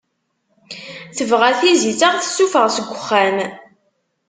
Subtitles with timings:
[1.17, 3.37] Tebɣa tizit ad aɣ-tessufeɣ seg uxxam.